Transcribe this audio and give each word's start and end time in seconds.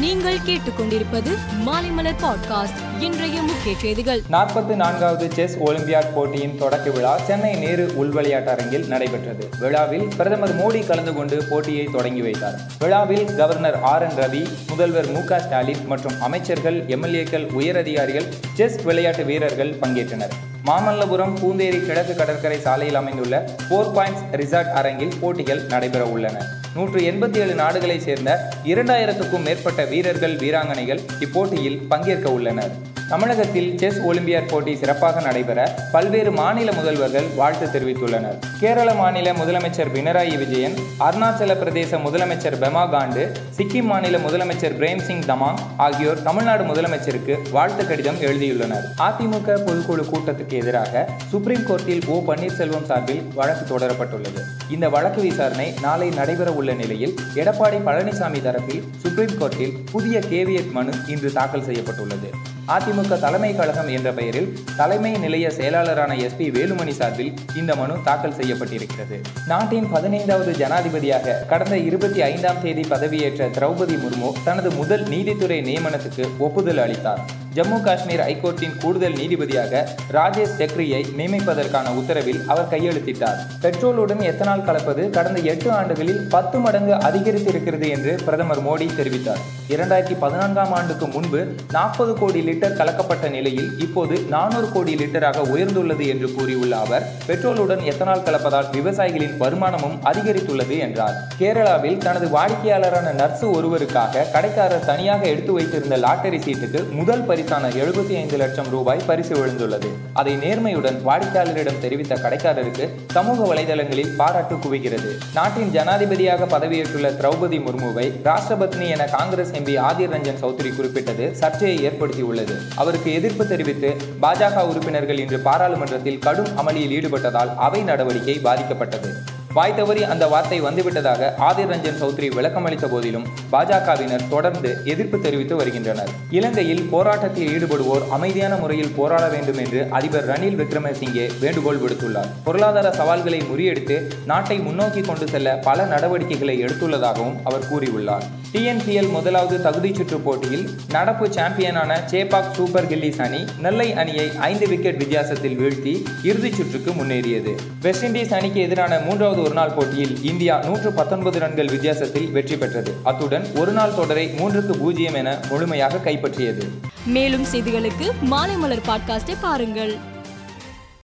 நீங்கள் 0.00 0.36
கேட்டுக்கொண்டிருப்பது 0.36 1.38
மாலைமலர் 1.66 2.14
பாட்காஸ்ட் 2.22 3.02
இன்றைய 3.02 3.42
முக்கிய 3.42 3.74
செய்திகள். 3.78 4.22
நாற்பத்தி 4.30 4.74
நான்காவது 4.74 5.30
செஸ் 5.32 5.56
ஒலிம்பியாட் 5.56 6.12
போட்டியின் 6.14 6.58
தொடக்க 6.58 6.90
விழா 6.90 7.18
சென்னை 7.18 7.54
நேரு 7.54 7.92
உள்விளையாட்டரங்கில் 8.00 8.86
நடைபெற்றது. 8.86 9.48
விழாவில் 9.60 10.08
பிரதமர் 10.16 10.56
மோடி 10.56 10.86
கலந்து 10.86 11.14
கொண்டு 11.14 11.44
போட்டியை 11.50 11.84
தொடங்கி 11.84 12.20
வைத்தார். 12.20 12.60
விழாவில் 12.78 13.34
கவர்னர் 13.34 13.80
ஆர் 13.82 14.02
என் 14.02 14.24
ரவி 14.24 14.48
முதல்வர் 14.68 15.10
மு 15.10 15.20
ஸ்டாலின் 15.38 15.86
மற்றும் 15.86 16.20
அமைச்சர்கள் 16.20 16.84
எம்எல்ஏக்கள் 16.86 17.46
உயரதிகாரிகள் 17.52 18.26
செஸ் 18.54 18.82
விளையாட்டு 18.82 19.24
வீரர்கள் 19.24 19.74
பங்கேற்றனர். 19.80 20.49
மாமல்லபுரம் 20.68 21.34
பூந்தேரி 21.40 21.78
கிழக்கு 21.86 22.14
கடற்கரை 22.14 22.58
சாலையில் 22.64 22.98
அமைந்துள்ள 23.00 23.36
போர் 23.68 23.92
பாயிண்ட்ஸ் 23.96 24.24
ரிசார்ட் 24.40 24.72
அரங்கில் 24.78 25.14
போட்டிகள் 25.20 25.62
நடைபெற 25.72 26.02
உள்ளன. 26.14 26.36
நூற்று 26.74 27.00
எண்பத்தி 27.10 27.38
ஏழு 27.44 27.54
நாடுகளை 27.54 27.98
சேர்ந்த 28.00 28.30
இரண்டாயிரத்துக்கும் 28.64 29.46
மேற்பட்ட 29.46 29.84
வீரர்கள் 29.84 30.36
வீராங்கனைகள் 30.36 31.00
இப்போட்டியில் 31.20 31.80
பங்கேற்க 31.88 32.28
உள்ளனர். 32.30 32.74
தமிழகத்தில் 33.10 33.78
செஸ் 33.78 33.98
ஒலிம்பியாட் 34.08 34.48
போட்டி 34.48 34.76
சிறப்பாக 34.76 35.20
நடைபெற 35.20 35.60
பல்வேறு 35.92 36.32
மாநில 36.32 36.70
முதல்வர்கள் 36.70 37.26
வாழ்த்து 37.36 37.66
தெரிவித்துள்ளனர். 37.66 38.36
கேரள 38.60 38.94
மாநில 38.94 39.32
முதலமைச்சர் 39.32 39.90
பினராயி 39.94 40.36
விஜயன் 40.38 40.76
அருணாச்சல 41.06 41.54
பிரதேச 41.62 41.98
முதலமைச்சர் 42.04 42.56
பெமா 42.60 42.84
காண்டு 42.92 43.22
சிக்கிம் 43.56 43.88
மாநில 43.92 44.18
முதலமைச்சர் 44.18 44.76
பிரேம் 44.80 45.02
சிங் 45.02 45.20
தமாங் 45.20 45.58
ஆகியோர் 45.76 46.22
தமிழ்நாடு 46.22 46.64
முதலமைச்சருக்கு 46.64 47.36
வாழ்த்து 47.50 47.86
கடிதம் 47.86 48.20
எழுதியுள்ளனர். 48.20 48.86
அதிமுக 49.08 49.56
பொதுக்குழு 49.66 50.04
கூட்டத்துக்கு 50.12 50.56
எதிராக 50.62 51.08
சுப்ரீம் 51.30 51.66
கோர்ட்டில் 51.70 52.06
ஓ 52.06 52.20
பன்னீர்செல்வம் 52.28 52.84
சார்பில் 52.84 53.22
வழக்கு 53.34 53.66
தொடரப்பட்டுள்ளது. 53.72 54.44
இந்த 54.70 54.88
வழக்கு 54.88 55.20
விசாரணை 55.20 55.74
நாளை 55.82 56.08
நடைபெற 56.08 56.52
உள்ள 56.52 56.72
நிலையில் 56.72 57.14
எடப்பாடி 57.34 57.80
பழனிசாமி 57.90 58.42
தரப்பில் 58.46 58.86
சுப்ரீம் 58.96 59.36
கோர்ட்டில் 59.40 59.76
புதிய 59.92 60.18
கேவியட் 60.18 60.72
மனு 60.72 60.92
இன்று 61.06 61.32
தாக்கல் 61.32 61.64
செய்யப்பட்டுள்ளது. 61.64 62.30
அதிமுக 62.74 63.18
தலைமை 63.18 63.56
கழகம் 63.56 63.88
என்ற 63.88 64.12
பெயரில் 64.12 64.48
தலைமை 64.76 65.12
நிலைய 65.18 65.46
செயலாளரான 65.48 66.16
எஸ்பி 66.16 66.46
வேலுமணி 66.56 66.90
சார்பில் 66.90 67.32
இந்த 67.56 67.74
மனு 67.74 67.94
தாக்கல் 68.04 68.36
செய்யப்பட்டிருக்கிறது. 68.40 69.18
நாட்டின் 69.46 69.88
பதினைந்தாவது 69.90 70.52
ஜனாதிபதியாக 70.52 71.44
கடந்த 71.48 71.78
இருபத்தி 71.78 72.22
ஐந்தாம் 72.22 72.62
தேதி 72.62 72.82
பதவியேற்ற 72.88 73.48
திரௌபதி 73.48 73.98
முர்மு 74.04 74.32
தனது 74.44 74.70
முதல் 74.70 75.06
நீதித்துறை 75.08 75.60
நியமனத்துக்கு 75.60 76.26
ஒப்புதல் 76.38 76.78
அளித்தார். 76.78 77.39
ஜம்மு 77.56 77.78
காஷ்மீர் 77.82 78.20
ஐகோர்ட்டின் 78.20 78.74
கூடுதல் 78.82 79.16
நீதிபதியாக 79.20 79.80
ராஜேஷ் 80.16 80.52
செக்ரியை 80.58 81.00
நியமிப்பதற்கான 81.18 81.86
உத்தரவில் 82.00 82.42
அவர் 82.46 82.68
கையெழுத்திட்டார். 82.70 83.38
பெட்ரோலுடன் 83.62 84.22
எத்தனால் 84.22 84.62
கலப்பது 84.62 85.10
கடந்த 85.10 85.40
எட்டு 85.52 85.70
ஆண்டுகளில் 85.70 86.20
பத்து 86.34 86.58
மடங்கு 86.58 86.94
அதிகரித்திருக்கிறது 87.08 87.88
என்று 87.88 88.12
பிரதமர் 88.26 88.62
மோடி 88.66 88.86
தெரிவித்தார். 88.98 89.42
இரண்டாயிரத்தி 89.68 90.16
பதினான்காம் 90.18 90.72
ஆண்டுக்கு 90.72 91.06
முன்பு 91.06 91.40
நாற்பது 91.72 92.14
கோடி 92.14 92.40
லிட்டர் 92.40 92.76
கலக்கப்பட்ட 92.80 93.30
நிலையில் 93.30 93.68
இப்போது 93.78 94.14
நானூறு 94.34 94.68
கோடி 94.72 94.94
லிட்டராக 94.94 95.44
உயர்ந்துள்ளது 95.54 96.06
என்று 96.06 96.30
கூறியுள்ள 96.32 96.76
அவர் 96.76 97.06
பெட்ரோலுடன் 97.26 97.84
எத்தனால் 97.84 98.24
கலப்பதால் 98.28 98.70
விவசாயிகளின் 98.76 99.36
வருமானமும் 99.42 99.98
அதிகரித்துள்ளது 100.12 100.78
என்றார். 100.78 101.18
கேரளாவில் 101.40 102.00
தனது 102.06 102.28
வாடிக்கையாளரான 102.36 103.14
நர்ஸ் 103.20 103.44
ஒருவருக்காக 103.56 104.26
கடைக்காரர் 104.32 104.88
தனியாக 104.92 105.22
எடுத்து 105.26 105.52
வைத்திருந்த 105.52 105.96
லாட்டரி 105.96 106.38
சீட்டுக்கு 106.38 106.82
முதல் 106.92 107.26
பரி 107.28 107.38
பரிசான 107.40 107.68
எழுபத்தி 107.82 108.14
ஐந்து 108.14 108.36
லட்சம் 108.36 108.68
ரூபாய் 108.70 109.02
பரிசு 109.06 109.34
விழுந்துள்ளது. 109.34 109.88
அதை 110.12 110.32
நேர்மையுடன் 110.36 110.98
வாடிக்கையாளரிடம் 111.06 111.78
தெரிவித்த 111.80 112.14
கடைக்காரருக்கு 112.14 112.88
சமூக 113.10 113.54
வலைதளங்களில் 113.54 114.10
பாராட்டு 114.16 114.54
குவிகிறது. 114.54 115.10
நாட்டின் 115.34 115.70
ஜனாதிபதியாக 115.76 116.44
பதவியேற்றுள்ள 116.44 117.10
திரௌபதி 117.20 117.58
முர்முவை 117.66 118.06
ராஷ்டிரபத்னி 118.28 118.88
என 118.88 119.04
காங்கிரஸ் 119.04 119.50
எம்பி 119.50 119.76
ஆதிர் 119.88 120.12
ரஞ்சன் 120.14 120.40
சௌத்ரி 120.42 120.76
குறிப்பிட்டது 120.76 121.34
சர்ச்சையை 121.34 121.88
ஏற்படுத்தியுள்ளது. 121.88 122.56
அவருக்கு 122.76 123.12
எதிர்ப்பு 123.12 123.46
தெரிவித்து 123.46 123.96
பாஜக 124.22 124.66
உறுப்பினர்கள் 124.66 125.18
இன்று 125.18 125.38
பாராளுமன்றத்தில் 125.38 126.18
கடும் 126.18 126.54
அமளியில் 126.56 126.96
ஈடுபட்டதால் 127.00 127.54
அவை 127.56 127.82
நடவடிக்கை 127.82 128.38
பாதிக்கப்பட்டது. 128.44 129.12
வாய் 129.54 129.74
தவறி 129.74 130.02
அந்த 130.04 130.26
வார்த்தை 130.26 130.62
வந்துவிட்டதாக 130.62 131.28
ஆதிர் 131.38 131.70
ரஞ்சன் 131.70 131.96
சௌத்ரி 132.00 132.26
விளக்கமளித்த 132.34 132.88
போதிலும் 132.88 133.24
பாஜகவினர் 133.52 134.28
தொடர்ந்து 134.28 134.76
எதிர்ப்பு 134.84 135.20
தெரிவித்து 135.20 135.56
வருகின்றனர். 135.56 136.10
இலங்கையில் 136.30 136.82
போராட்டத்தில் 136.82 137.48
ஈடுபடுவோர் 137.48 138.08
அமைதியான 138.08 138.56
முறையில் 138.56 138.92
போராட 138.96 139.28
வேண்டும் 139.28 139.58
என்று 139.58 139.86
அதிபர் 139.90 140.28
ரணில் 140.28 140.58
விக்ரமசிங்கே 140.60 141.30
வேண்டுகோள் 141.40 141.78
விடுத்துள்ளார். 141.78 142.28
பொருளாதார 142.44 142.90
சவால்களை 142.90 143.40
முறியடித்து 143.40 144.10
நாட்டை 144.26 144.58
முன்னோக்கி 144.58 145.00
கொண்டு 145.00 145.28
செல்ல 145.28 145.56
பல 145.56 145.84
நடவடிக்கைகளை 145.84 146.64
எடுத்துள்ளதாகவும் 146.64 147.34
அவர் 147.44 147.66
கூறியுள்ளார். 147.72 148.22
டிஎன்பிஎல் 148.52 149.10
முதலாவது 149.10 149.70
தகுதிச் 149.70 149.94
சுற்று 149.94 150.20
போட்டியில் 150.20 150.70
நடப்பு 150.90 151.26
சாம்பியனான 151.26 152.00
சேபாக் 152.10 152.50
சூப்பர் 152.50 152.86
கில்லிஸ் 152.86 153.20
அணி 153.20 153.44
நெல்லை 153.58 153.92
அணியை 153.92 154.30
ஐந்து 154.38 154.68
விக்கெட் 154.68 154.98
வித்தியாசத்தில் 154.98 155.58
வீழ்த்தி 155.58 156.06
இறுதிச் 156.22 156.56
சுற்றுக்கு 156.56 156.90
முன்னேறியது. 156.90 157.54
வெஸ்ட் 157.82 158.04
இண்டீஸ் 158.04 158.34
அணிக்கு 158.34 158.60
எதிரான 158.60 158.98
மூன்றாவது 158.98 159.38
மூன்றாவது 159.40 159.66
ஒருநாள் 159.66 159.76
போட்டியில் 159.76 160.24
இந்தியா 160.24 160.62
நூற்று 160.64 160.92
பத்தொன்பது 160.92 161.38
ரன்கள் 161.38 161.68
வித்தியாசத்தில் 161.68 162.30
வெற்றி 162.30 162.56
பெற்றது. 162.56 162.94
அத்துடன் 163.02 163.46
ஒருநாள் 163.56 163.94
தொடரை 163.94 164.26
மூன்றுக்கு 164.26 164.72
பூஜ்ஜியம் 164.78 165.14
என 165.14 165.38
முழுமையாக 165.48 166.10
கைப்பற்றியது. 166.10 166.64
மேலும் 167.06 167.44
செய்திகளுக்கு 167.52 168.10
மாலை 168.20 168.56
மலர் 168.56 168.86
பாட்காஸ்டை 168.88 169.36
பாருங்கள். 169.40 169.98